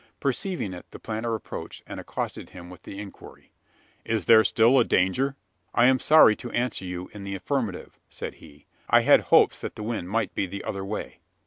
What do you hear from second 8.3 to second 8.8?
he: